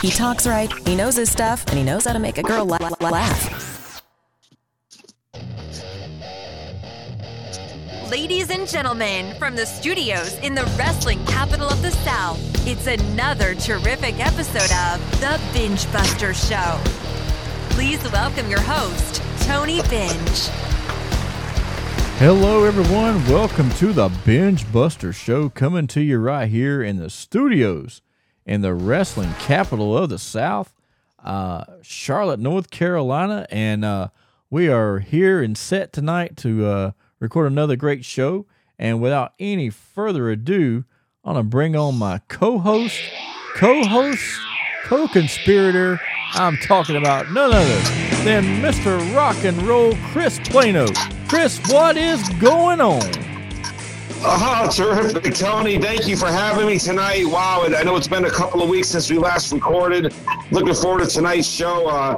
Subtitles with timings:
[0.00, 2.64] He talks right, he knows his stuff, and he knows how to make a girl
[2.64, 4.02] la- la- laugh.
[8.10, 13.54] Ladies and gentlemen, from the studios in the wrestling capital of the South, it's another
[13.54, 16.80] terrific episode of The Binge Buster Show.
[17.70, 20.48] Please welcome your host, Tony Binge.
[22.18, 23.26] Hello, everyone.
[23.26, 28.00] Welcome to the Binge Buster Show, coming to you right here in the studios
[28.46, 30.74] in the wrestling capital of the South,
[31.22, 33.46] uh, Charlotte, North Carolina.
[33.50, 34.08] And uh,
[34.50, 38.46] we are here and set tonight to uh, record another great show.
[38.78, 40.84] And without any further ado,
[41.24, 43.00] I'm going to bring on my co host,
[43.54, 44.22] co host,
[44.84, 46.00] co conspirator.
[46.34, 47.78] I'm talking about none other
[48.24, 49.14] than Mr.
[49.14, 50.88] Rock and Roll Chris Plano.
[51.28, 53.23] Chris, what is going on?
[54.26, 55.78] Oh, terrific, Tony.
[55.78, 57.26] Thank you for having me tonight.
[57.26, 60.14] Wow, I know it's been a couple of weeks since we last recorded.
[60.50, 61.86] Looking forward to tonight's show.
[61.86, 62.16] Uh,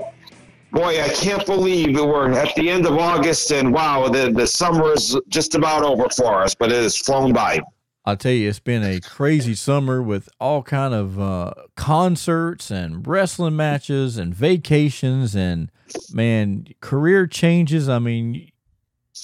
[0.71, 4.93] boy, I can't believe we're at the end of August, and wow, the, the summer
[4.93, 7.59] is just about over for us, but it has flown by.
[8.05, 13.05] I'll tell you, it's been a crazy summer with all kind of uh, concerts and
[13.05, 15.73] wrestling matches and vacations and
[16.13, 17.89] man, career changes.
[17.89, 18.53] I mean,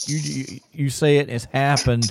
[0.06, 2.10] you you, you say it, has happened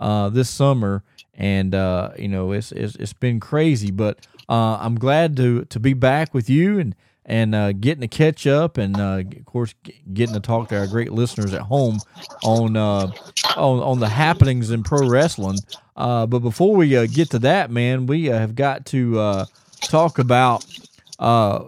[0.00, 3.90] uh, this summer, and uh, you know it's, it's it's been crazy.
[3.90, 8.08] But uh, I'm glad to to be back with you and and uh, getting to
[8.08, 9.74] catch up, and uh, of course
[10.12, 12.00] getting to talk to our great listeners at home
[12.42, 13.12] on uh,
[13.56, 15.58] on on the happenings in pro wrestling.
[15.96, 19.44] Uh, but before we uh, get to that, man, we uh, have got to
[19.82, 20.64] talk about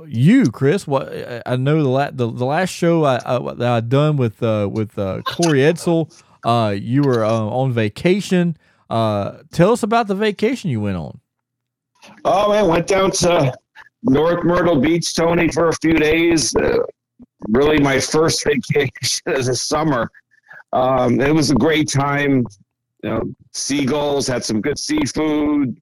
[0.09, 0.87] you, Chris.
[0.87, 1.13] What
[1.47, 4.97] I know the la- the, the last show I, I that I done with with
[4.97, 6.13] Corey Edsel,
[6.45, 8.57] uh, you were uh, on vacation.
[8.91, 11.21] Uh, tell us about the vacation you went on.
[12.25, 13.55] Oh man, went down to
[14.03, 16.55] North Myrtle Beach, Tony, for a few days.
[16.55, 16.79] Uh,
[17.49, 20.11] really, my first vacation of the summer.
[20.73, 22.47] Um, it was a great time.
[23.03, 25.81] You know, seagulls had some good seafood.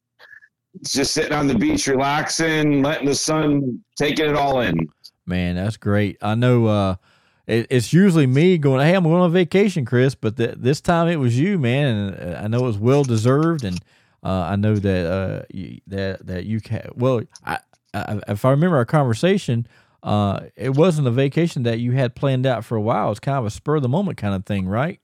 [0.84, 4.88] Just sitting on the beach, relaxing, letting the sun taking it all in.
[5.26, 6.16] Man, that's great.
[6.22, 6.96] I know uh,
[7.50, 11.08] it, it's usually me going, "Hey, I'm going on vacation, Chris," but th- this time
[11.08, 13.80] it was you, man, and uh, I know it was well deserved, and
[14.22, 16.88] uh, I know that uh, you, that that you can.
[16.94, 17.58] Well, I,
[17.92, 19.66] I, if I remember our conversation,
[20.04, 23.10] uh, it wasn't a vacation that you had planned out for a while.
[23.10, 25.00] It's kind of a spur of the moment kind of thing, right?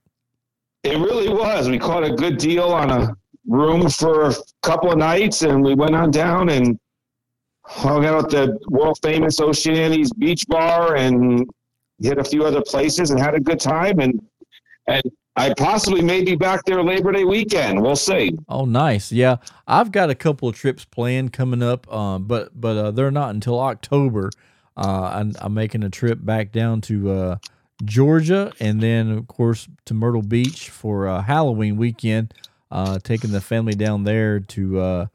[0.83, 1.67] It really was.
[1.67, 3.13] We caught a good deal on a
[3.45, 6.79] room for a couple of nights, and we went on down and
[7.65, 11.45] hung out at the world famous Ocean Annie's Beach Bar and
[12.01, 13.99] hit a few other places and had a good time.
[13.99, 14.21] And
[14.87, 15.03] and
[15.37, 17.81] I possibly may be back there Labor Day weekend.
[17.81, 18.35] We'll see.
[18.49, 19.11] Oh, nice.
[19.11, 19.37] Yeah,
[19.67, 23.35] I've got a couple of trips planned coming up, um, but but uh, they're not
[23.35, 24.31] until October.
[24.75, 27.37] Uh, I'm, I'm making a trip back down to uh,
[27.85, 32.33] Georgia, and then of course to Myrtle Beach for uh, Halloween weekend.
[32.71, 35.05] Uh, taking the family down there to uh,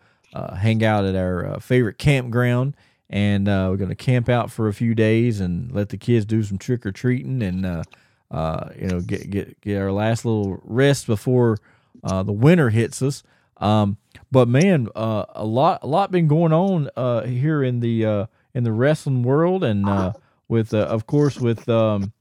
[0.55, 2.77] hang out at our favorite campground,
[3.13, 6.25] and uh, we're going to camp out for a few days and let the kids
[6.25, 7.83] do some trick or treating, and uh,
[8.31, 11.59] uh, you know get get get our last little rest before
[12.03, 13.23] uh, the winter hits us.
[13.59, 13.99] Um,
[14.33, 18.65] but man, uh, a lot a lot been going on uh, here in the in
[18.65, 20.15] the wrestling world, and
[20.49, 22.13] with of course with um,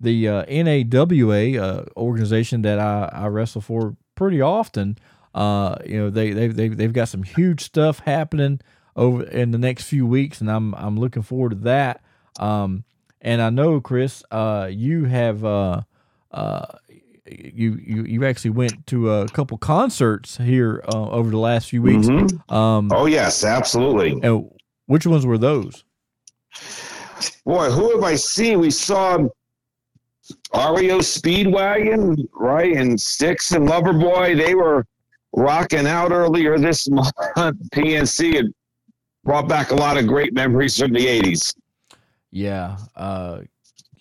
[0.00, 4.98] the NAWA organization that I, I wrestle for pretty often.
[5.36, 8.60] You know they they they they've got some huge stuff happening
[8.96, 12.02] over in the next few weeks, and I'm I'm looking forward to that.
[12.38, 12.84] Um,
[13.20, 15.82] and I know Chris, uh, you have uh,
[16.30, 16.66] uh,
[17.26, 21.82] you you you actually went to a couple concerts here uh, over the last few
[21.82, 22.06] weeks.
[22.08, 22.52] Mhm.
[22.52, 24.18] Um, Oh yes, absolutely.
[24.22, 24.50] and
[24.86, 25.84] which ones were those?
[27.46, 28.60] Boy, who have I seen?
[28.60, 29.16] We saw
[30.54, 32.76] REO Speedwagon, right?
[32.76, 34.36] And Styx and Loverboy.
[34.36, 34.86] They were
[35.34, 37.10] rocking out earlier this month.
[37.74, 38.46] PNC had
[39.24, 41.54] brought back a lot of great memories from the 80s.
[42.30, 43.40] Yeah, uh,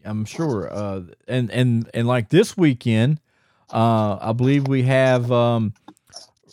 [0.06, 0.72] I'm sure.
[0.72, 3.20] Uh, and and and like this weekend,
[3.72, 5.74] uh, I believe we have um,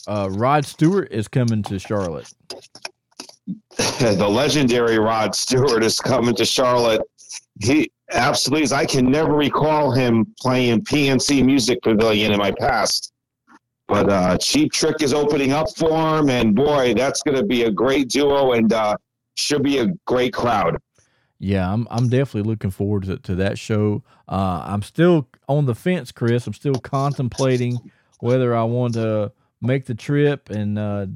[0.07, 2.33] uh, Rod Stewart is coming to Charlotte.
[3.79, 7.01] the legendary Rod Stewart is coming to Charlotte.
[7.61, 8.73] He absolutely is.
[8.73, 13.13] I can never recall him playing PNC Music Pavilion in my past.
[13.89, 17.63] But uh, Cheap Trick is opening up for him, and boy, that's going to be
[17.63, 18.97] a great duo and uh,
[19.35, 20.77] should be a great crowd.
[21.39, 24.03] Yeah, I'm I'm definitely looking forward to, to that show.
[24.29, 26.47] Uh, I'm still on the fence, Chris.
[26.47, 27.79] I'm still contemplating
[28.21, 31.07] whether I want to make the trip and uh,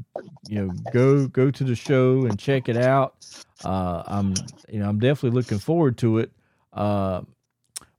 [0.48, 3.16] you know go go to the show and check it out.
[3.64, 4.34] Uh, I'm
[4.68, 6.30] you know I'm definitely looking forward to it.
[6.72, 7.22] Uh,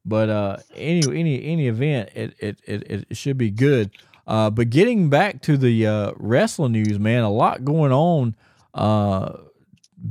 [0.06, 3.92] but uh, any any any event, it it it, it should be good.
[4.25, 8.36] Uh, but getting back to the uh, wrestling news, man, a lot going on.
[8.74, 9.38] Uh,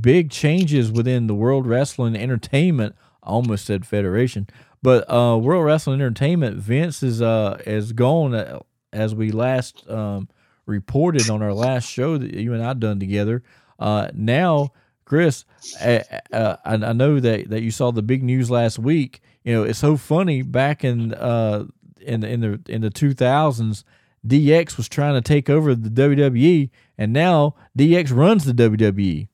[0.00, 2.94] big changes within the World Wrestling Entertainment.
[3.22, 4.48] I almost said Federation,
[4.82, 6.56] but uh, World Wrestling Entertainment.
[6.58, 8.60] Vince is uh is gone uh,
[8.92, 10.28] as we last um,
[10.66, 13.42] reported on our last show that you and I done together.
[13.80, 14.72] Now,
[15.04, 15.44] Chris,
[15.80, 16.04] I,
[16.64, 19.20] I know that that you saw the big news last week.
[19.44, 20.42] You know, it's so funny.
[20.42, 23.84] Back in in in the in the two thousands,
[24.26, 29.28] DX was trying to take over the WWE, and now DX runs the WWE.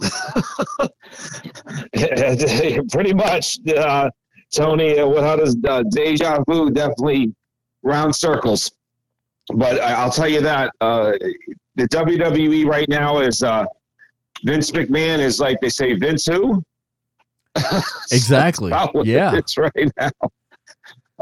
[2.90, 4.10] Pretty much, uh,
[4.54, 4.98] Tony.
[4.98, 7.34] How does uh, deja vu definitely
[7.82, 8.70] round circles?
[9.54, 11.12] But I'll tell you that uh,
[11.74, 13.64] the WWE right now is uh,
[14.44, 16.62] Vince McMahon is like they say Vince who.
[18.12, 18.70] exactly.
[19.04, 20.10] yeah, it's right now.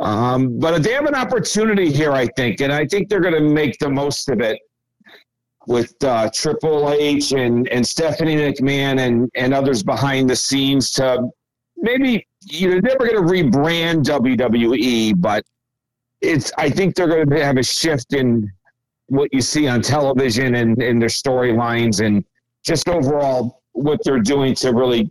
[0.00, 3.40] Um, but they have an opportunity here, I think, and I think they're going to
[3.40, 4.58] make the most of it
[5.66, 11.28] with uh, Triple H and, and Stephanie McMahon and, and others behind the scenes to
[11.76, 15.44] maybe you're never going to rebrand WWE, but
[16.22, 18.50] it's I think they're going to have a shift in
[19.06, 22.24] what you see on television and, and their storylines and
[22.64, 25.10] just overall what they're doing to really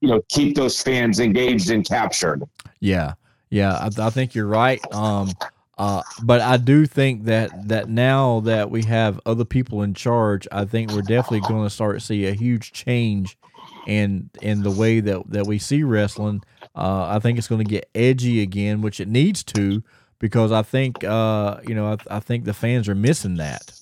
[0.00, 2.42] you know keep those fans engaged and captured.
[2.80, 3.14] Yeah,
[3.50, 4.80] yeah, I, I think you're right.
[4.94, 5.32] Um,
[5.78, 10.48] uh, but I do think that that now that we have other people in charge,
[10.50, 13.38] I think we're definitely going to start to see a huge change
[13.86, 16.42] in in the way that that we see wrestling.
[16.74, 19.82] Uh, I think it's going to get edgy again, which it needs to,
[20.18, 23.72] because I think uh, you know I, I think the fans are missing that.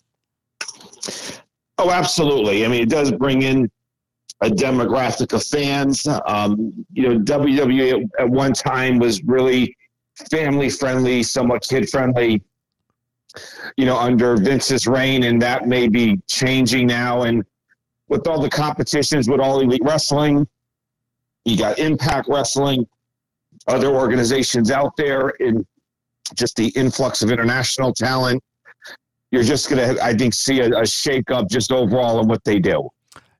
[1.78, 2.64] Oh, absolutely.
[2.64, 3.70] I mean, it does bring in
[4.42, 6.06] a demographic of fans.
[6.26, 9.76] Um, you know, WWE at one time was really
[10.30, 12.42] family friendly, somewhat kid friendly,
[13.76, 17.22] you know, under Vince's reign, and that may be changing now.
[17.22, 17.44] And
[18.08, 20.46] with all the competitions with all elite wrestling,
[21.44, 22.86] you got Impact Wrestling,
[23.68, 25.64] other organizations out there, and
[26.34, 28.42] just the influx of international talent.
[29.30, 32.58] You're just gonna, I think, see a, a shake up just overall in what they
[32.58, 32.88] do.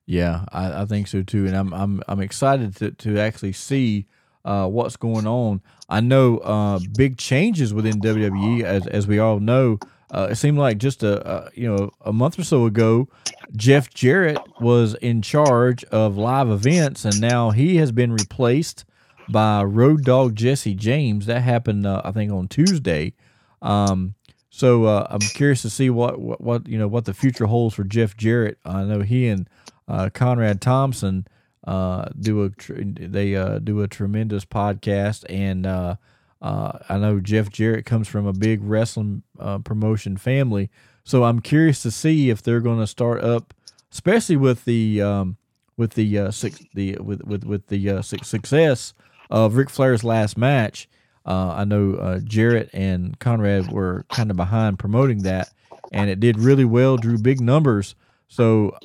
[0.07, 4.07] Yeah, I, I think so too, and I'm I'm I'm excited to to actually see
[4.45, 5.61] uh, what's going on.
[5.89, 9.77] I know uh, big changes within WWE, as as we all know.
[10.09, 13.09] Uh, it seemed like just a, a, you know a month or so ago,
[13.57, 18.85] Jeff Jarrett was in charge of live events, and now he has been replaced
[19.27, 21.25] by Road Dog Jesse James.
[21.25, 23.13] That happened, uh, I think, on Tuesday.
[23.61, 24.15] Um,
[24.57, 27.75] so uh, I'm curious to see what, what, what you know what the future holds
[27.75, 28.57] for Jeff Jarrett.
[28.65, 29.47] I know he and
[29.87, 31.27] uh, Conrad Thompson
[31.67, 35.97] uh, do a tr- they uh, do a tremendous podcast, and uh,
[36.41, 39.21] uh, I know Jeff Jarrett comes from a big wrestling
[39.63, 40.71] promotion family,
[41.03, 43.53] so I'm curious to see if they're going to start up,
[43.91, 45.37] especially with the um,
[45.77, 48.95] with the six, the with with with the success
[49.29, 50.89] of Ric Flair's last match.
[51.27, 55.49] Uh, I know uh, Jarrett and Conrad were kind of behind promoting that,
[55.91, 57.95] and it did really well, drew big numbers.
[58.29, 58.77] So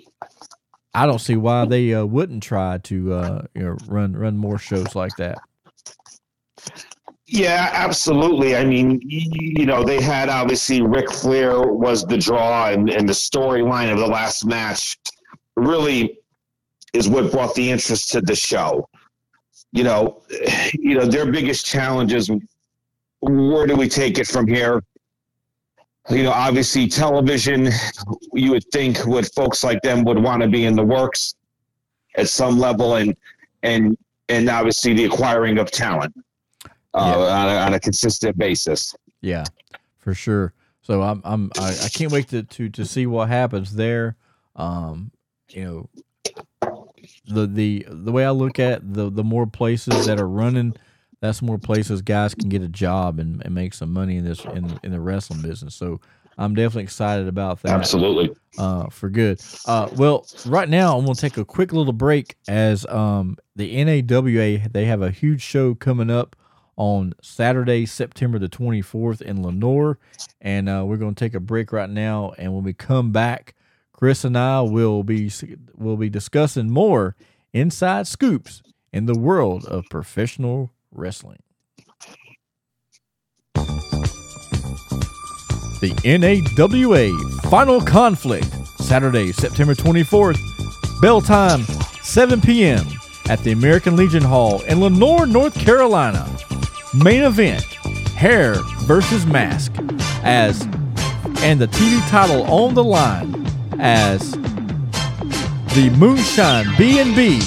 [0.94, 4.58] I don't see why they uh, wouldn't try to uh, you know run run more
[4.58, 5.38] shows like that.
[7.26, 8.56] Yeah, absolutely.
[8.56, 13.14] I mean, you know, they had obviously Ric Flair was the draw, and, and the
[13.14, 14.98] storyline of the last match
[15.56, 16.18] really
[16.92, 18.86] is what brought the interest to the show.
[19.72, 20.22] You know,
[20.74, 22.30] you know, their biggest challenge is
[23.20, 24.82] where do we take it from here?
[26.10, 27.70] you know, obviously television,
[28.32, 31.34] you would think would folks like them would want to be in the works
[32.16, 33.16] at some level and,
[33.62, 33.96] and,
[34.28, 36.12] and obviously the acquiring of talent
[36.94, 37.34] uh, yeah.
[37.34, 38.94] on, a, on a consistent basis.
[39.20, 39.44] Yeah,
[39.98, 40.52] for sure.
[40.82, 44.16] So I'm, I'm, I, I can't wait to, to, to see what happens there.
[44.56, 45.12] Um,
[45.50, 45.88] you know,
[47.26, 50.74] the, the, the way I look at the, the more places that are running,
[51.22, 54.44] that's more places guys can get a job and, and make some money in this
[54.44, 55.74] in in the wrestling business.
[55.74, 56.00] So
[56.36, 57.72] I'm definitely excited about that.
[57.72, 58.34] Absolutely.
[58.58, 59.40] Uh, for good.
[59.64, 64.68] Uh, well, right now I'm gonna take a quick little break as um the NAWA
[64.68, 66.34] they have a huge show coming up
[66.76, 69.98] on Saturday, September the 24th in Lenoir,
[70.40, 72.32] and uh, we're gonna take a break right now.
[72.36, 73.54] And when we come back,
[74.02, 75.30] Chris and I will be
[75.76, 77.14] will be discussing more
[77.52, 78.60] inside scoops
[78.92, 81.38] in the world of professional wrestling.
[85.80, 87.12] the NAWA
[87.48, 88.48] Final Conflict,
[88.80, 90.40] Saturday, September 24th,
[91.00, 91.62] bell time
[92.02, 92.84] 7 p.m.
[93.28, 96.28] at the American Legion Hall in Lenoir, North Carolina.
[96.92, 97.62] Main event
[98.16, 99.72] Hair versus Mask
[100.24, 100.60] as
[101.44, 103.41] and the TV title on the line
[103.82, 104.30] as
[105.74, 107.40] the Moonshine B&B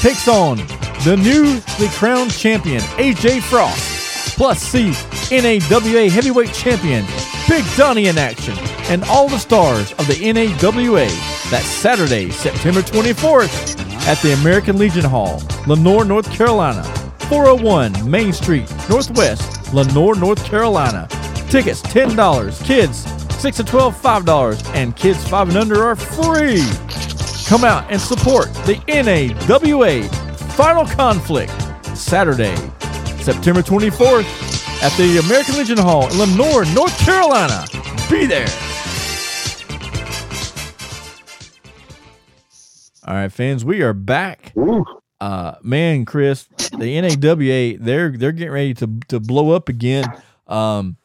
[0.00, 0.56] takes on
[1.04, 4.90] the newly crowned champion AJ Frost plus see
[5.30, 7.04] NAWA heavyweight champion
[7.48, 8.56] Big Donnie in action
[8.88, 11.06] and all the stars of the NAWA
[11.50, 16.82] that Saturday, September 24th at the American Legion Hall, Lenoir, North Carolina,
[17.28, 21.06] 401 Main Street, Northwest, Lenoir, North Carolina.
[21.48, 26.62] Tickets $10, kids 6 to 12 $5 and kids 5 and under are free.
[27.46, 30.02] Come out and support the NAWA
[30.54, 31.52] Final Conflict
[31.96, 32.56] Saturday,
[33.22, 37.64] September 24th at the American Legion Hall in Lenoir, North Carolina.
[38.10, 38.48] Be there.
[43.06, 44.52] All right, fans, we are back.
[45.20, 50.04] Uh, man, Chris, the NAWA, they're they're getting ready to to blow up again.
[50.48, 50.96] Um,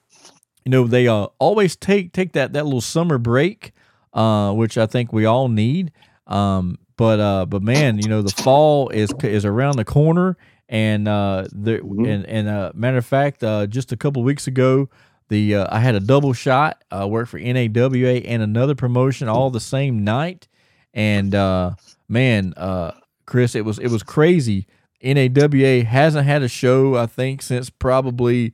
[0.66, 3.72] you know, they uh, always take take that that little summer break,
[4.14, 5.92] uh, which I think we all need.
[6.28, 10.38] Um, but uh, but man, you know, the fall is is around the corner,
[10.70, 12.08] and uh, the Mhm.
[12.08, 14.88] and and uh, matter of fact, uh, just a couple weeks ago,
[15.30, 16.84] the uh, I had a double shot.
[16.92, 20.48] Uh, worked for NAWA and another promotion all the same night,
[20.94, 21.72] and uh,
[22.08, 22.92] man, uh,
[23.26, 24.68] Chris, it was it was crazy.
[25.04, 28.54] NAWA hasn't had a show I think since probably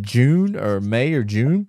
[0.00, 1.68] June or May or June,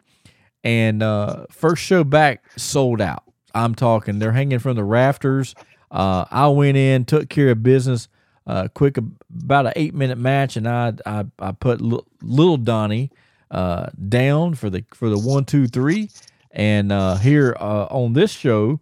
[0.63, 3.23] and uh, first show back sold out.
[3.53, 5.55] I'm talking they're hanging from the rafters.
[5.91, 8.07] Uh, I went in, took care of business.
[8.45, 13.11] Uh, quick, about an eight minute match, and I I, I put Lil- little Donnie
[13.51, 16.09] uh, down for the for the one two three,
[16.51, 18.79] and uh, here uh, on this show,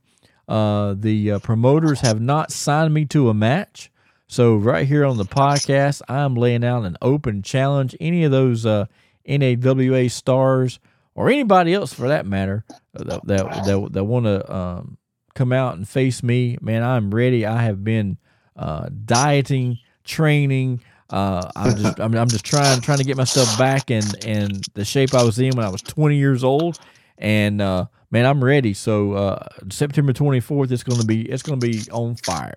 [0.47, 3.91] uh, the uh, promoters have not signed me to a match.
[4.29, 7.95] So right here on the podcast, I'm laying out an open challenge.
[7.99, 8.85] Any of those uh,
[9.27, 10.79] NAWA stars
[11.15, 14.97] or anybody else for that matter uh, that that that, that want to um,
[15.37, 17.45] come out and face me, man, I'm ready.
[17.45, 18.17] I have been
[18.55, 20.81] uh, dieting, training.
[21.09, 24.83] Uh, I'm just I'm, I'm just trying trying to get myself back in in the
[24.83, 26.79] shape I was in when I was 20 years old,
[27.17, 28.73] and uh, man, I'm ready.
[28.73, 32.55] So uh, September 24th, it's gonna be it's gonna be on fire.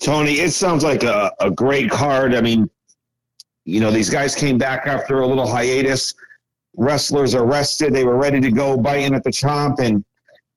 [0.00, 2.34] Tony, it sounds like a, a great card.
[2.34, 2.68] I mean,
[3.64, 6.14] you know, these guys came back after a little hiatus.
[6.76, 7.94] Wrestlers are rested.
[7.94, 10.04] They were ready to go biting at the chomp and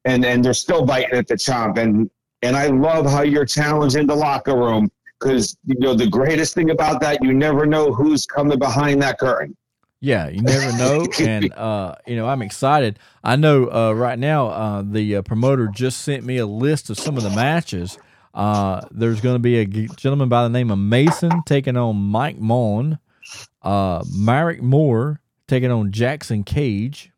[0.05, 1.77] and and they're still biting at the chomp.
[1.77, 2.09] And
[2.41, 6.69] and I love how you're challenging the locker room because you know the greatest thing
[6.71, 9.55] about that, you never know who's coming behind that curtain.
[9.99, 12.99] Yeah, you never know, and uh, you know I'm excited.
[13.23, 16.99] I know uh, right now uh, the uh, promoter just sent me a list of
[16.99, 17.97] some of the matches.
[18.38, 22.38] Uh, there's going to be a gentleman by the name of Mason taking on Mike
[22.38, 23.00] Mon,
[23.63, 27.12] uh, Myrick Moore taking on Jackson Cage.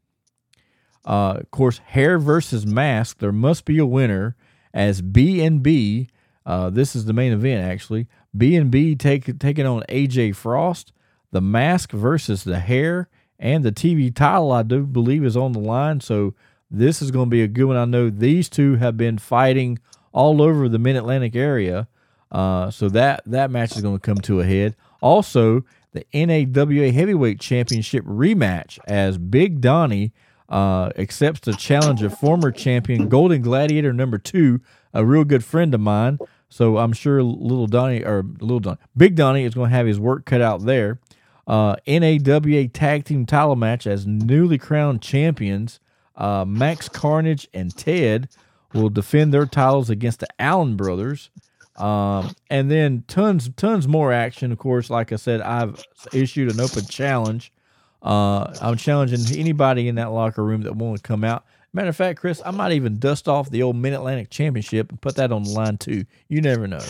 [1.06, 3.20] Uh, of course, hair versus mask.
[3.20, 4.38] There must be a winner
[4.74, 6.08] as B and B.
[6.46, 8.08] Uh, this is the main event actually.
[8.36, 10.94] B and B taking on AJ Frost.
[11.32, 15.60] The mask versus the hair and the TV title, I do believe, is on the
[15.60, 16.00] line.
[16.00, 16.34] So
[16.72, 17.76] this is going to be a good one.
[17.76, 19.80] I know these two have been fighting
[20.12, 21.88] all over the Mid Atlantic area.
[22.32, 24.75] Uh, so that that match is going to come to a head.
[25.01, 25.63] Also,
[25.94, 30.12] the NAWA Heavyweight Championship rematch as Big Donnie
[30.48, 34.62] uh, accepts the challenge of former champion Golden Gladiator number two,
[34.94, 36.20] a real good friend of mine.
[36.50, 40.00] So I'm sure little Donnie or little Donnie, Big Donnie is going to have his
[40.00, 41.00] work cut out there.
[41.48, 45.80] Uh, NAWA Tag Team Title match as newly crowned champions.
[46.16, 48.30] Uh, Max Carnage and Ted
[48.74, 51.30] will defend their titles against the Allen brothers.
[51.76, 54.52] Um, and then tons, tons more action.
[54.52, 55.82] Of course, like I said, I've
[56.14, 57.54] issued an open challenge.
[58.02, 61.46] Uh, I'm challenging anybody in that locker room that want to come out.
[61.72, 65.00] Matter of fact, Chris, I might even dust off the old Mid Atlantic Championship and
[65.00, 66.04] put that on the line too.
[66.28, 66.82] You never know.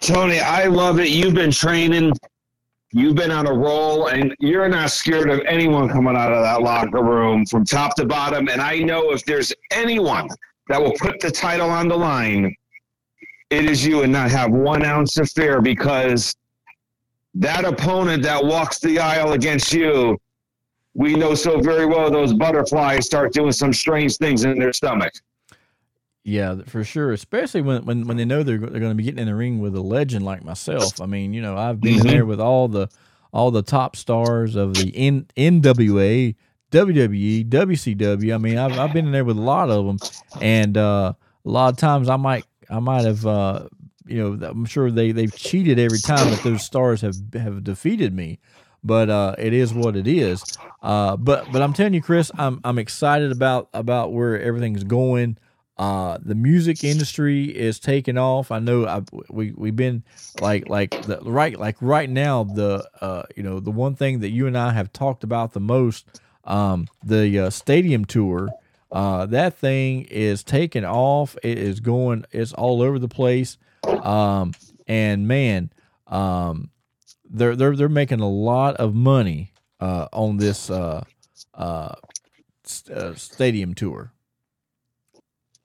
[0.00, 1.10] Tony, I love it.
[1.10, 2.12] You've been training.
[2.92, 6.62] You've been on a roll, and you're not scared of anyone coming out of that
[6.62, 8.48] locker room from top to bottom.
[8.48, 10.28] And I know if there's anyone
[10.70, 12.54] that will put the title on the line,
[13.50, 16.32] it is you and not have one ounce of fear because
[17.34, 20.16] that opponent that walks the aisle against you,
[20.94, 25.12] we know so very well those butterflies start doing some strange things in their stomach.
[26.22, 27.10] Yeah, for sure.
[27.12, 29.58] Especially when when, when they know they're they're going to be getting in the ring
[29.58, 31.00] with a legend like myself.
[31.00, 32.02] I mean, you know, I've been Mhm.
[32.10, 32.88] there with all the
[33.32, 36.36] all the top stars of the N, NWA,
[36.70, 38.34] WWE, WCW.
[38.34, 39.98] I mean, I've I've been in there with a lot of them,
[40.40, 41.12] and uh,
[41.44, 43.66] a lot of times I might I might have uh,
[44.06, 48.14] you know I'm sure they they've cheated every time that those stars have have defeated
[48.14, 48.38] me,
[48.84, 50.44] but uh, it is what it is.
[50.82, 55.38] Uh, but but I'm telling you, Chris, I'm I'm excited about about where everything's going.
[55.76, 58.50] Uh, the music industry is taking off.
[58.50, 60.04] I know I, we we've been
[60.40, 64.28] like like the, right like right now the uh, you know the one thing that
[64.30, 68.50] you and I have talked about the most um, the uh, stadium tour.
[68.90, 71.36] Uh, that thing is taking off.
[71.42, 72.26] It is going.
[72.32, 73.56] It's all over the place.
[73.84, 74.52] Um,
[74.86, 75.70] and man,
[76.08, 76.70] um,
[77.30, 81.04] they're they're they're making a lot of money uh, on this uh,
[81.54, 81.94] uh,
[82.64, 84.12] st- uh, stadium tour.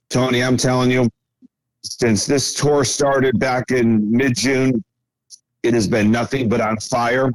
[0.08, 1.10] Tony, I'm telling you,
[1.82, 4.84] since this tour started back in mid June,
[5.64, 7.32] it has been nothing but on fire.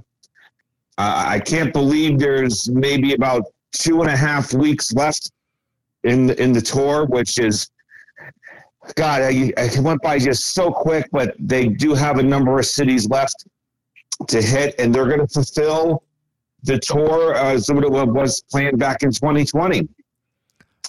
[0.98, 5.32] Uh, I can't believe there's maybe about two and a half weeks left
[6.04, 7.70] in the, in the tour, which is
[8.96, 9.22] God.
[9.22, 13.08] I, I went by just so quick, but they do have a number of cities
[13.10, 13.46] left
[14.28, 16.04] to hit, and they're going to fulfill
[16.64, 19.88] the tour as what it was planned back in 2020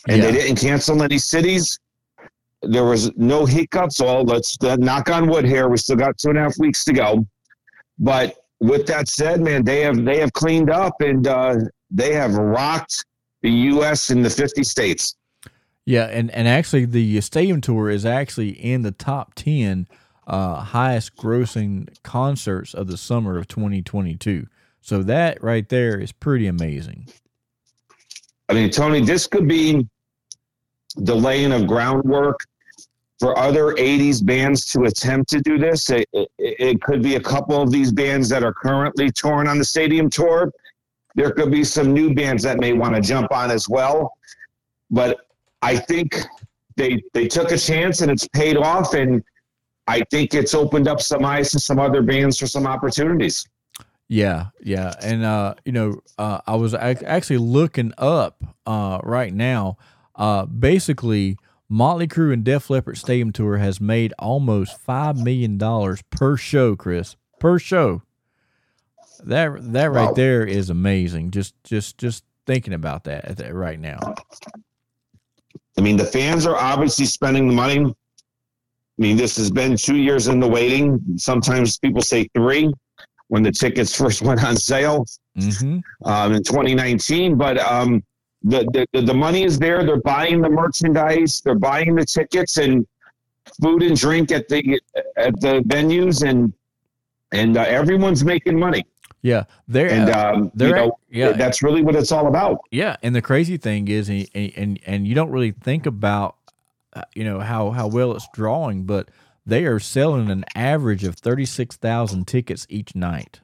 [0.09, 0.31] and Yeah.
[0.31, 1.79] they didn't cancel any cities.
[2.63, 4.01] There was no hiccups.
[4.01, 5.69] All let's uh, knock on wood here.
[5.69, 7.27] We still got two and a half weeks to go.
[7.99, 11.57] But with that said, man, they have they have cleaned up and uh,
[11.91, 13.05] they have rocked
[13.43, 14.11] the U.S.
[14.11, 15.17] in the 50 states.
[15.85, 19.89] Yeah, and, and actually the stadium tour is actually in the top ten
[20.29, 24.47] uh, highest grossing concerts of the summer of 2022.
[24.81, 27.09] So that right there is pretty amazing.
[28.49, 29.89] I mean, Tony, this could be
[30.97, 32.47] the laying of groundwork
[33.23, 35.91] for other 80s bands to attempt to do this.
[35.91, 39.59] It, it, it could be a couple of these bands that are currently touring on
[39.59, 40.51] the stadium tour.
[41.15, 44.15] There could be some new bands that may want to jump on as well.
[44.91, 45.21] But
[45.63, 46.19] I think
[46.75, 49.23] they they took a chance and it's paid off and
[49.87, 53.47] I think it's opened up some eyes to some other bands for some opportunities.
[54.09, 59.33] Yeah, yeah, and uh, you know, uh, I was ac- actually looking up uh, right
[59.33, 59.79] now.
[60.17, 61.39] Uh, basically,
[61.73, 66.77] Motley Crue and Def Leppard Stadium Tour has made almost five million dollars per show,
[66.77, 68.03] Chris, per show.
[69.25, 70.13] That that right Wow.
[70.13, 71.31] there is amazing.
[71.31, 73.99] Just just just thinking about that at that right now.
[75.79, 77.79] I mean, the fans are obviously spending the money.
[77.87, 77.95] I
[78.99, 81.01] mean, this has been two years in the waiting.
[81.17, 82.71] Sometimes people say three
[83.29, 85.07] when the tickets first went on sale
[85.39, 87.39] hmm um, in 2019.
[87.39, 88.03] But um,
[88.45, 89.85] the, the the money is there.
[89.85, 91.41] They're buying the merchandise.
[91.41, 92.87] They're buying the tickets and
[93.61, 94.81] food and drink at the
[95.17, 96.53] at the venues, and
[97.33, 98.85] and uh, everyone's making money.
[99.23, 102.59] Yeah, they're And um, they're know, yeah that's really what it's all about.
[102.73, 106.37] Yeah, and the crazy thing is, and and and you don't really think about,
[106.93, 109.11] uh, you know how how well it's drawing, but
[109.47, 113.42] they are selling an average of thirty six thousand tickets each night.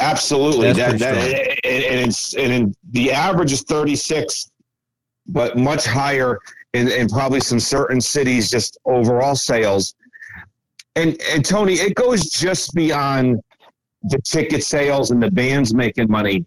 [0.00, 0.72] Absolutely.
[0.72, 4.50] That's That, that, and, and and the average is 36,
[5.26, 6.38] but much higher
[6.74, 9.94] in, in probably some certain cities, just overall sales.
[10.96, 13.40] And and Tony, it goes just beyond
[14.02, 16.44] the ticket sales and the bands making money.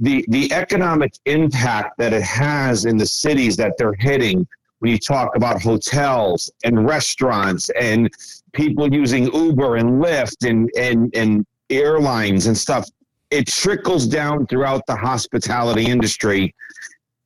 [0.00, 4.46] The the economic impact that it has in the cities that they're hitting
[4.78, 8.10] when you talk about hotels and restaurants and
[8.52, 12.88] people using Uber and Lyft and and and airlines and stuff,
[13.30, 16.54] it trickles down throughout the hospitality industry,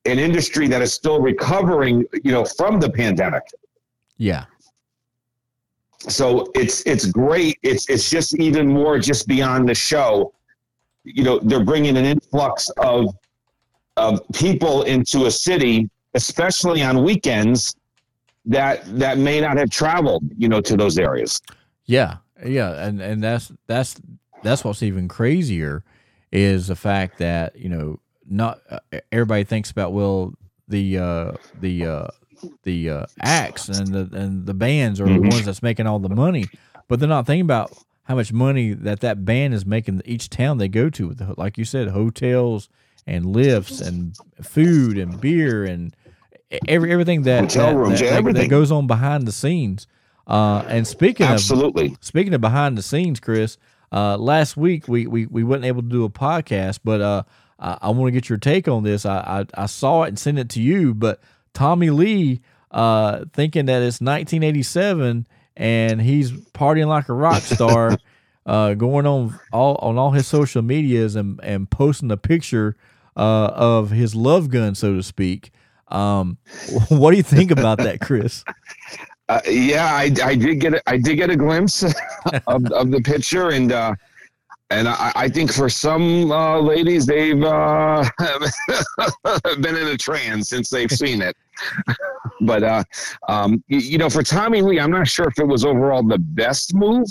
[0.05, 3.43] an industry that is still recovering, you know, from the pandemic.
[4.17, 4.45] Yeah,
[6.07, 7.57] So it's it's great.
[7.63, 10.33] It's it's just even more just beyond the show.
[11.03, 13.15] You know, they're bringing an influx of
[13.97, 17.75] of people into a city, especially on weekends,
[18.45, 21.41] that that may not have traveled, you know, to those areas.
[21.85, 23.99] yeah, yeah, and and that's that's
[24.43, 25.83] that's what's even crazier
[26.31, 28.79] is the fact that you know not uh,
[29.11, 30.33] everybody thinks about well
[30.67, 32.07] the uh, the uh,
[32.63, 35.29] the uh, acts and the and the bands are the Mhm.
[35.31, 36.45] ones that's making all the money,
[36.87, 40.57] but they're not thinking about how much money that that band is making each town
[40.57, 41.07] they go to.
[41.09, 42.69] With the, like you said, hotels
[43.07, 45.95] and lifts and food and beer and
[46.67, 48.41] every everything that Hotel that, rooms, that, that- everything.
[48.43, 49.87] that goes on behind the scenes.
[50.25, 51.97] Uh, and speaking of Absolutely.
[51.99, 53.57] Speaking of behind the scenes, Chris,
[53.93, 57.23] uh, last week we, we we wasn't able to do a podcast, but uh,
[57.59, 59.05] I, I want to get your take on this.
[59.05, 61.21] I, I I saw it and sent it to you, but
[61.53, 67.97] Tommy Lee, uh, thinking that it's 1987 and he's partying like a rock star,
[68.47, 72.75] uh, going on all on all his social medias and and posting a picture
[73.15, 75.51] uh, of his love gun, so to speak.
[75.89, 76.39] Um,
[76.89, 78.43] what do you think about that, Chris?
[79.29, 81.83] Uh, yeah, I, I did get a, I did get a glimpse
[82.47, 83.95] of, of the picture, and uh,
[84.69, 88.09] and I, I, think for some uh, ladies, they've uh,
[89.59, 91.37] been in a trance since they've seen it.
[92.41, 92.83] but uh,
[93.29, 96.17] um, you, you, know, for Tommy Lee, I'm not sure if it was overall the
[96.17, 97.07] best move.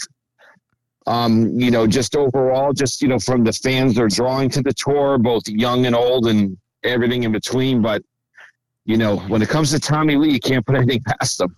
[1.07, 4.73] Um, you know, just overall, just you know, from the fans they're drawing to the
[4.73, 7.81] tour, both young and old, and everything in between.
[7.81, 8.03] But
[8.85, 11.57] you know, when it comes to Tommy Lee, you can't put anything past him.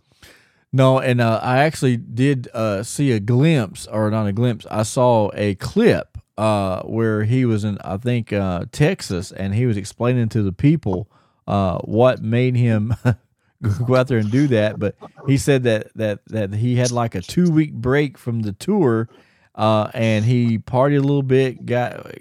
[0.74, 4.66] No, and uh, I actually did uh, see a glimpse, or not a glimpse.
[4.68, 9.66] I saw a clip uh, where he was in, I think, uh, Texas, and he
[9.66, 11.08] was explaining to the people
[11.46, 12.92] uh, what made him
[13.86, 14.80] go out there and do that.
[14.80, 14.96] But
[15.28, 19.08] he said that that that he had like a two week break from the tour,
[19.54, 22.16] uh, and he partied a little bit, got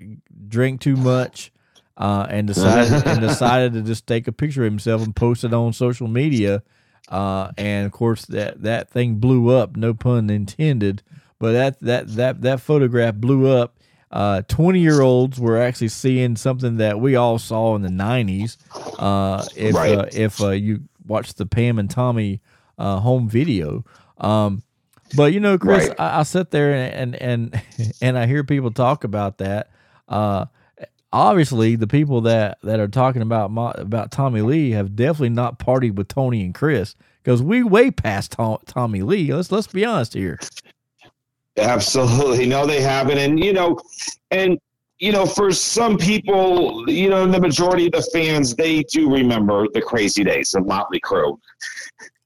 [0.48, 1.52] drank too much.
[1.98, 5.74] and decided and decided to just take a picture of himself and post it on
[5.74, 6.62] social media
[7.10, 9.76] uh, and of course that that thing blew up.
[9.76, 11.04] No pun intended.
[11.39, 13.78] But that that that that photograph blew up.
[14.48, 18.58] Twenty uh, year olds were actually seeing something that we all saw in the nineties.
[18.98, 19.98] Uh, if right.
[19.98, 22.42] Uh, if uh, you watch the Pam and Tommy
[22.78, 23.84] home video.
[24.18, 24.63] Um,
[25.16, 26.00] but you know, Chris, right.
[26.00, 27.62] I, I, sit there and, and
[28.02, 29.70] and I hear people talk about that.
[31.13, 35.60] Obviously the people that that are talking about my, about Tommy Lee have definitely not
[35.60, 39.32] partied with Tony and Chris because we way past Tom, Tommy Lee.
[39.32, 40.39] Let's let's be honest here.
[41.58, 43.80] Absolutely, no, they haven't, and you know,
[44.32, 44.58] and
[44.97, 49.67] you know, for some people, you know, the majority of the fans, they do remember
[49.73, 51.38] the crazy days of Motley Crue.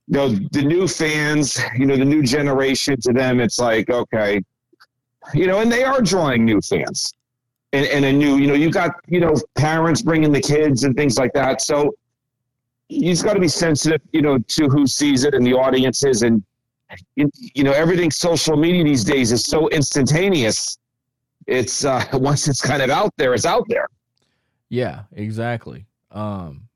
[0.07, 4.41] You know, the new fans, you know, the new generation to them, it's like, okay,
[5.33, 7.11] you know, and they are drawing new fans
[7.73, 10.95] and, and a new, you know, you got, you know, parents bringing the kids and
[10.95, 11.61] things like that.
[11.61, 11.93] So
[12.89, 16.21] you've got to be sensitive, you know, to who sees it and the audiences.
[16.21, 16.43] And,
[17.15, 20.77] you know, everything social media these days is so instantaneous.
[21.45, 23.87] It's, uh, once it's kind of out there, it's out there.
[24.69, 25.85] Yeah, exactly.
[26.11, 26.67] Um,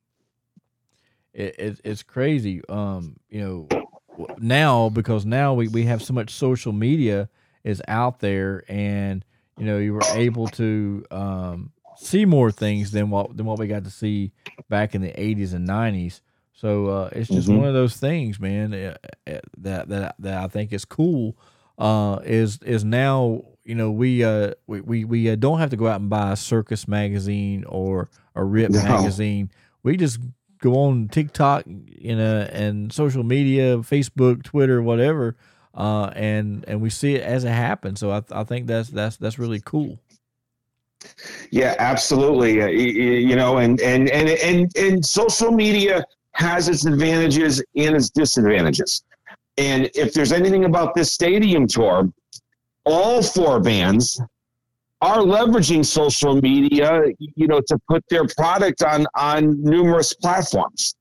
[1.34, 2.62] it, it it's crazy.
[2.68, 7.30] Um, you know, now because now we, we have so much social media
[7.64, 9.24] is out there and
[9.58, 13.68] you know, you were able to um, see more things than what than what we
[13.68, 14.32] got to see
[14.70, 16.22] back in the '80s and '90s.
[16.54, 17.58] So uh, it's just mm-hmm.
[17.58, 18.74] one of those things, man.
[18.74, 18.96] Uh,
[19.28, 21.36] uh, that that that I think is cool.
[21.78, 25.78] Uh, is is now you know we uh we we, we uh, don't have to
[25.78, 28.84] go out and buy a circus magazine or a rip no.
[28.84, 29.52] magazine.
[29.84, 30.20] We just
[30.62, 35.36] go on TikTok, you know, and social media, Facebook, Twitter, whatever,
[35.74, 38.00] uh, and and we see it as it happens.
[38.00, 40.00] So I, I think that's that's that's really cool.
[41.50, 42.62] Yeah, absolutely.
[42.62, 46.04] Uh, you know, and and and and and social media
[46.34, 49.04] has its advantages and its disadvantages.
[49.58, 52.10] And if there's anything about this stadium tour,
[52.86, 54.22] all four bands
[55.02, 60.96] are leveraging social media, you know, to put their product on on numerous platforms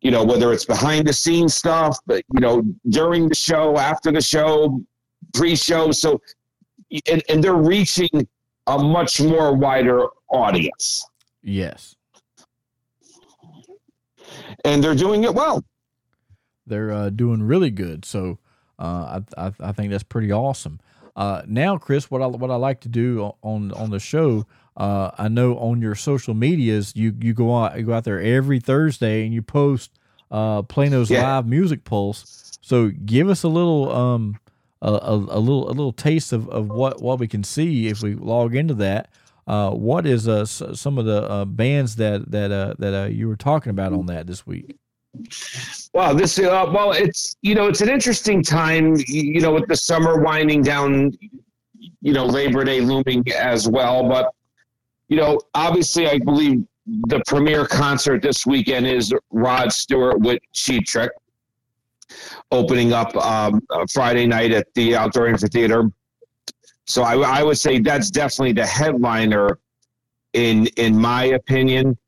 [0.00, 4.10] you know, whether it's behind the scenes stuff, but, you know, during the show, after
[4.10, 4.80] the show,
[5.34, 5.92] pre show.
[5.92, 6.20] So,
[7.10, 8.26] and, and they're reaching
[8.66, 11.06] a much more wider audience.
[11.42, 11.94] Yes.
[14.64, 15.64] And they're doing it well.
[16.66, 18.04] They're uh, doing really good.
[18.04, 18.38] So,
[18.78, 20.80] uh, I, I, I think that's pretty awesome.
[21.16, 25.10] Uh, now, Chris, what I what I like to do on on the show, uh,
[25.18, 28.60] I know on your social medias, you you go out you go out there every
[28.60, 29.90] Thursday and you post
[30.30, 31.36] uh, Plano's yeah.
[31.36, 32.58] live music pulse.
[32.62, 34.38] So give us a little um
[34.82, 38.02] a, a, a, little a little taste of, of what what we can see if
[38.02, 39.10] we log into that.
[39.46, 43.26] Uh, what is uh, some of the uh, bands that that uh, that uh, you
[43.26, 44.76] were talking about on that this week?
[45.92, 48.96] Well, this uh, well, it's you know it's an interesting time.
[49.08, 51.12] You know, with the summer winding down,
[52.00, 54.08] you know Labor Day looming as well.
[54.08, 54.32] But
[55.10, 60.86] you know, obviously, I believe the premier concert this weekend is Rod Stewart with Cheap
[60.86, 61.10] Trick,
[62.52, 63.60] opening up um,
[63.92, 65.90] Friday night at the Outdoor Amphitheater.
[66.86, 69.58] So I, I would say that's definitely the headliner,
[70.32, 71.98] in in my opinion.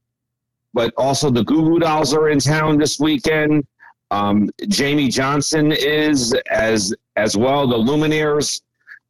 [0.73, 3.67] But also the Goo Goo Dolls are in town this weekend.
[4.12, 7.67] Um, Jamey Johnson is as as well.
[7.67, 8.62] The Lumineers.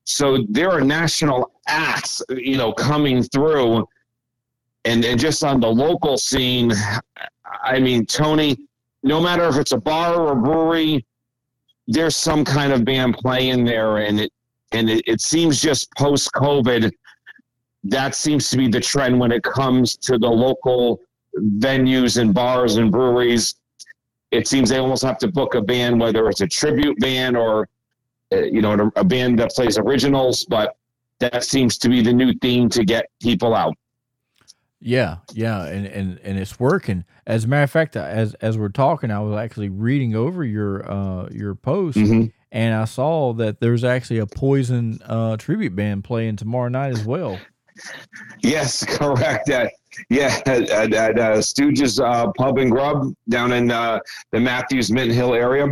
[0.05, 3.87] So there are national acts, you know, coming through,
[4.85, 6.73] and and just on the local scene.
[7.63, 8.57] I mean, Tony.
[9.05, 11.05] No matter if it's a bar or a brewery,
[11.89, 14.33] there's some kind of band playing there, and it
[14.73, 16.91] and it, it seems just post COVID,
[17.85, 21.01] that seems to be the trend when it comes to the local
[21.59, 23.57] venues and bars and breweries.
[24.31, 27.69] It seems they almost have to book a band, whether it's a tribute band or
[28.41, 30.77] you know a band that plays originals, but
[31.19, 33.75] that seems to be the new theme to get people out.
[34.81, 37.05] Yeah, yeah, and, and and it's working.
[37.25, 40.91] As a matter of fact, as as we're talking, I was actually reading over your
[40.91, 42.27] uh your post, mm-hmm.
[42.51, 47.05] and I saw that there's actually a Poison uh, tribute band playing tomorrow night as
[47.05, 47.39] well.
[48.43, 49.49] Yes, correct.
[49.49, 49.69] Uh,
[50.11, 54.01] yeah, at, at, at uh, Stooges uh, Pub and Grub down in uh,
[54.33, 55.69] the Matthews Mint Hill area.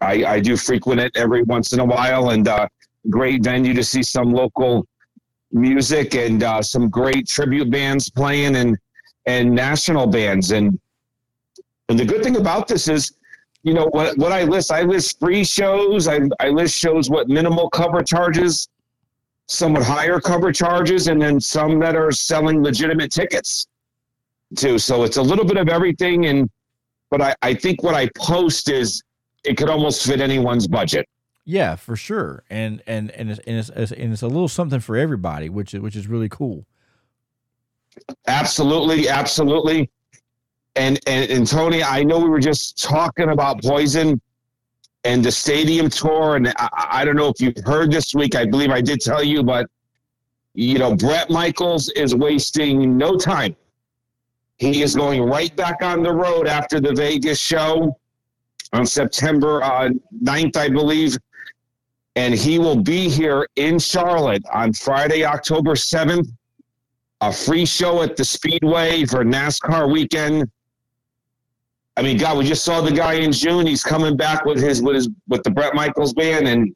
[0.00, 2.68] I, I do frequent it every once in a while, and uh,
[3.08, 4.86] great venue to see some local
[5.52, 8.76] music and uh, some great tribute bands playing and
[9.26, 10.50] and national bands.
[10.52, 10.78] And
[11.88, 13.12] and the good thing about this is
[13.62, 17.28] you know what what I list I list free shows I I list shows what
[17.28, 18.68] minimal cover charges
[19.48, 23.68] somewhat higher cover charges and then some that are selling legitimate tickets
[24.56, 24.78] too.
[24.78, 26.50] So it's a little bit of everything and
[27.10, 29.02] but I, I think what I post is
[29.46, 31.06] it could almost fit anyone's budget
[31.48, 34.96] yeah, for sure, and and and it's, and it's, and it's a little something for
[34.96, 36.66] everybody, which is which is really cool.
[38.26, 39.88] Absolutely, absolutely.
[40.74, 44.20] And, and and Tony, I know we were just talking about Poison
[45.04, 48.34] and the stadium tour, and I, I don't know if you've heard this week.
[48.34, 49.70] I believe I did tell you, but
[50.54, 53.54] you know, Bret Michaels is wasting no time.
[54.56, 57.96] He is going right back on the road after the Vegas show
[58.72, 59.90] on September uh,
[60.22, 61.16] 9th, I believe
[62.16, 66.26] and he will be here in Charlotte on Friday, October 7th.
[67.20, 70.50] A free show at the Speedway for NASCAR weekend.
[71.96, 73.66] I mean, God, we just saw the guy in June.
[73.66, 76.74] He's coming back with his with his with the Bret Michaels band, and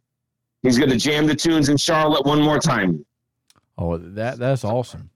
[0.62, 3.05] he's going to jam the tunes in Charlotte one more time.
[3.76, 5.11] Oh, that that's awesome.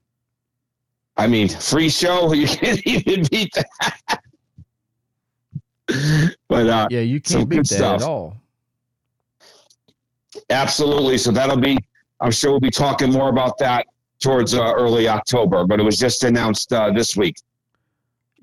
[1.17, 2.31] I mean, free show.
[2.33, 4.21] You can't even beat that.
[6.47, 8.01] but uh, yeah, you can't beat that stuff.
[8.01, 8.37] at all.
[10.49, 11.17] Absolutely.
[11.17, 11.77] So that'll be,
[12.19, 13.87] I'm sure we'll be talking more about that
[14.19, 17.37] towards uh, early October, but it was just announced uh, this week.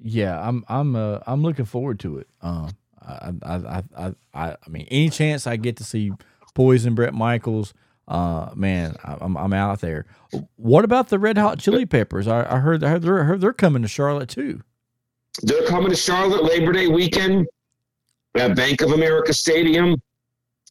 [0.05, 2.27] Yeah, I'm I'm uh, I'm looking forward to it.
[2.41, 6.11] Um, I, I I I I mean, any chance I get to see
[6.55, 7.73] Poison Bret Michaels,
[8.09, 10.07] uh, man, I'm I'm out there.
[10.57, 12.27] What about the Red Hot Chili Peppers?
[12.27, 14.63] I, I heard I heard they're, I heard they're coming to Charlotte too.
[15.43, 17.47] They're coming to Charlotte Labor Day weekend
[18.35, 20.01] at Bank of America Stadium.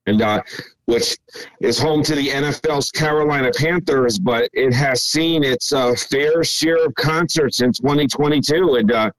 [0.08, 0.42] And uh,
[0.86, 1.16] which
[1.62, 6.84] is home to the NFL's Carolina Panthers, but it has seen its uh, fair share
[6.84, 9.12] of concerts in 2022, and uh,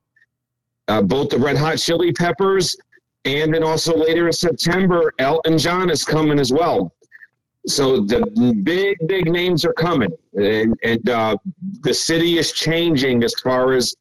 [0.88, 2.76] uh, both the Red Hot Chili Peppers
[3.24, 6.92] and then also later in September, Elton John is coming as well.
[7.66, 8.26] So the
[8.64, 11.37] big, big names are coming, and, and uh,
[11.83, 13.94] the city is changing as far as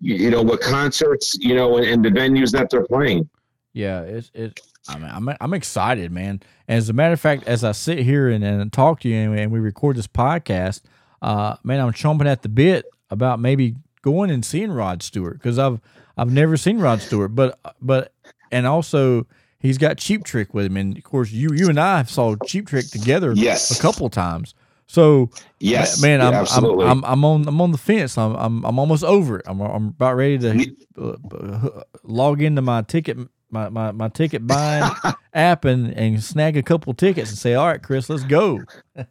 [0.00, 3.28] you know what concerts, you know, and, and the venues that they're playing.
[3.72, 6.40] Yeah, it's it's I'm, I'm, I'm excited, man.
[6.68, 9.38] As a matter of fact, as I sit here and, and talk to you and,
[9.38, 10.82] and we record this podcast,
[11.22, 15.58] uh, man, I'm chomping at the bit about maybe going and seeing Rod Stewart because
[15.58, 15.80] I've
[16.16, 18.12] I've never seen Rod Stewart, but but
[18.50, 19.26] and also
[19.58, 22.36] he's got Cheap Trick with him, and of course you you and I have saw
[22.46, 23.78] Cheap Trick together yes.
[23.78, 24.54] a couple times.
[24.90, 28.18] So yes, man, I'm, I'm, I'm, I'm on I'm on the fence.
[28.18, 29.46] I'm I'm, I'm almost over it.
[29.46, 33.16] I'm I'm about ready to uh, log into my ticket
[33.52, 34.90] my, my, my ticket buying
[35.32, 38.58] app and, and snag a couple tickets and say, all right, Chris, let's go.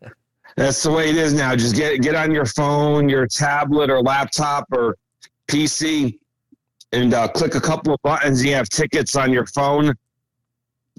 [0.57, 1.55] That's the way it is now.
[1.55, 4.97] Just get get on your phone, your tablet or laptop or
[5.49, 6.19] PC,
[6.91, 8.43] and uh, click a couple of buttons.
[8.43, 9.93] You have tickets on your phone.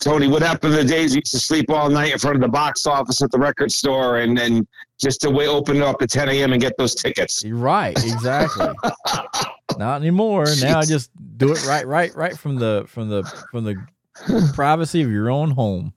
[0.01, 2.41] Tony, what happened to the days you used to sleep all night in front of
[2.41, 4.67] the box office at the record store and then
[4.99, 6.53] just to wait, open it up at 10 a.m.
[6.53, 7.45] and get those tickets?
[7.45, 8.69] Right, exactly.
[9.79, 10.45] Not anymore.
[10.45, 10.63] Jeez.
[10.63, 13.77] Now I just do it right, right, right from the from the from the
[14.55, 15.93] privacy of your own home.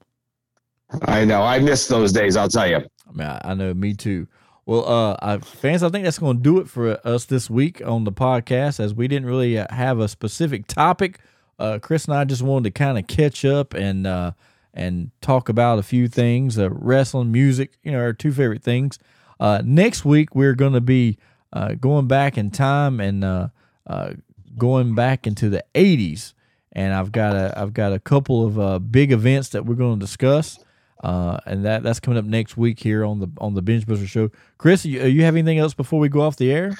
[1.02, 1.42] I know.
[1.42, 2.36] I miss those days.
[2.36, 2.76] I'll tell you.
[2.76, 3.74] I mean, I, I know.
[3.74, 4.28] Me too.
[4.66, 7.82] Well, uh, I, fans, I think that's going to do it for us this week
[7.84, 11.20] on the podcast, as we didn't really uh, have a specific topic.
[11.58, 14.32] Uh, Chris and I just wanted to kind of catch up and uh,
[14.72, 18.98] and talk about a few things, uh, wrestling, music, you know, our two favorite things.
[19.38, 21.18] Uh, next week we're going to be
[21.52, 23.48] uh, going back in time and uh,
[23.86, 24.14] uh,
[24.56, 26.34] going back into the 80s
[26.74, 29.98] and I've got a I've got a couple of uh, big events that we're going
[29.98, 30.58] to discuss,
[31.02, 34.06] uh, and that that's coming up next week here on the on the Binge Buster
[34.06, 34.30] Show.
[34.58, 36.76] Chris, you, you have anything else before we go off the air?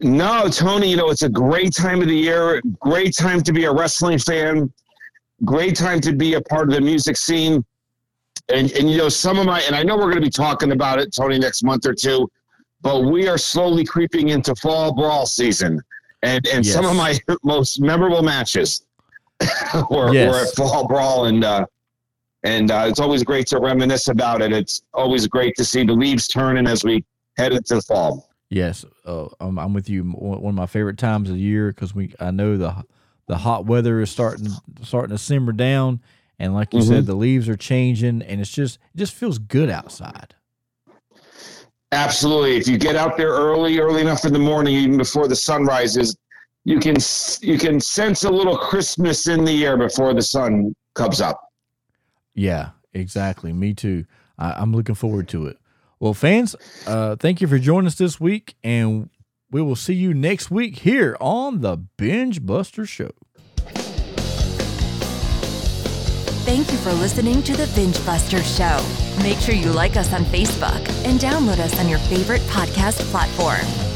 [0.00, 0.90] No, Tony.
[0.90, 2.62] You know it's a great time of the year.
[2.80, 4.72] Great time to be a wrestling fan.
[5.44, 7.64] Great time to be a part of the music scene.
[8.50, 10.72] and and you know some of my and I know we're going to be talking
[10.72, 12.30] about it, Tony, next month or two,
[12.80, 15.80] but we are slowly creeping into fall brawl season,
[16.22, 16.74] and and Yes.
[16.74, 18.86] some of my most memorable matches
[19.90, 20.30] were, Yes.
[20.30, 21.66] were at fall brawl, and uh,
[22.44, 24.52] and uh, it's always great to reminisce about it.
[24.52, 27.04] It's always great to see the leaves turning as we
[27.36, 28.27] head into the fall.
[28.50, 30.04] Yes, uh, I'm, I'm with you.
[30.04, 32.84] One of my favorite times of the year because we I know the
[33.26, 34.48] the hot weather is starting
[34.82, 36.00] starting to simmer down,
[36.38, 39.68] and like you said, the leaves are changing, and it's just it just feels good
[39.68, 40.34] outside.
[41.92, 42.56] Absolutely.
[42.56, 45.64] If you get out there early, early enough in the morning, even before the sun
[45.64, 46.16] rises,
[46.64, 46.96] you can
[47.40, 51.40] you can sense a little Christmas in the air before the sun comes up.
[52.34, 53.52] Yeah, exactly.
[53.52, 54.04] Me too.
[54.38, 55.57] I, I'm looking forward to it.
[56.00, 56.54] Well, fans,
[56.86, 59.10] uh, thank you for joining us this week, and
[59.50, 63.10] we will see you next week here on the Binge Buster Show.
[66.44, 68.82] Thank you for listening to the Binge Buster Show.
[69.22, 73.87] Make sure you like us on Facebook and download us on your favorite podcast platform.